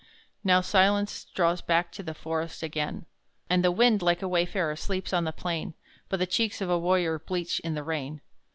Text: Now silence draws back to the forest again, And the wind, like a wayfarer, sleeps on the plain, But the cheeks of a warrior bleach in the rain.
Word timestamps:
Now 0.43 0.61
silence 0.61 1.25
draws 1.25 1.61
back 1.61 1.91
to 1.91 2.01
the 2.01 2.15
forest 2.15 2.63
again, 2.63 3.05
And 3.51 3.63
the 3.63 3.71
wind, 3.71 4.01
like 4.01 4.23
a 4.23 4.27
wayfarer, 4.27 4.75
sleeps 4.75 5.13
on 5.13 5.25
the 5.25 5.31
plain, 5.31 5.75
But 6.09 6.17
the 6.17 6.25
cheeks 6.25 6.59
of 6.59 6.71
a 6.71 6.79
warrior 6.79 7.19
bleach 7.19 7.59
in 7.59 7.75
the 7.75 7.83
rain. 7.83 8.21